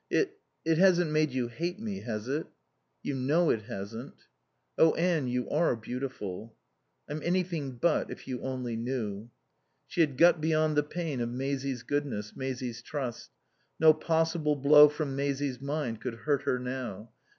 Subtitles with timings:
[0.09, 2.47] It it hasn't made you hate me, has it?"
[3.03, 4.15] "You know it hasn't."
[4.75, 6.55] "Oh, Anne, you are beautiful."
[7.07, 9.29] "I'm anything but, if you only knew."
[9.85, 13.29] She had got beyond the pain of Maisie's goodness, Maisie's trust.
[13.79, 17.11] No possible blow from Maisie's mind could hurt her now.